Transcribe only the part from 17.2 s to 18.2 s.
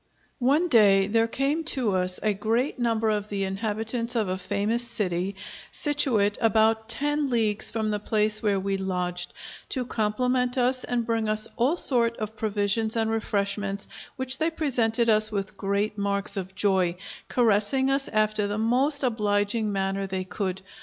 caressing us